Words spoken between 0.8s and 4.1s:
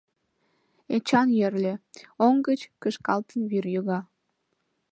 Эчан йӧрльӧ, оҥ гыч кышкалтын, вӱр йога...